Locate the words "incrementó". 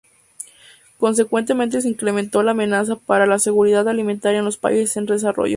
1.87-2.41